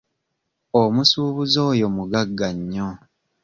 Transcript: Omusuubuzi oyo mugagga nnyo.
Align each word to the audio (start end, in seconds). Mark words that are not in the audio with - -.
Omusuubuzi 0.81 1.57
oyo 1.69 1.87
mugagga 1.95 2.47
nnyo. 2.57 2.89